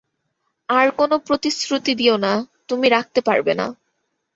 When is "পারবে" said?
3.21-3.53